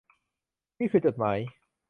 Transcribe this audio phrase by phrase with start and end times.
[0.79, 1.37] นี่คือจดหมาย